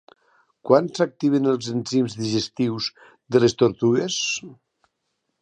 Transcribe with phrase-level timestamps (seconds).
[0.69, 2.89] Quan s'activen els enzims digestius
[3.37, 4.19] de les tortugues?